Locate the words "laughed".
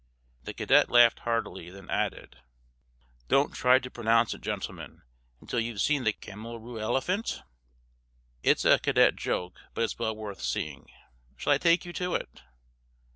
0.89-1.19